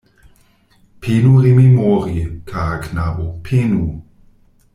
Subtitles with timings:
[1.01, 3.85] Penu rememori, kara knabo, penu.